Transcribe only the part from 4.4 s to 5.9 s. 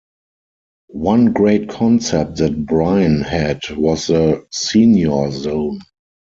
senior zone.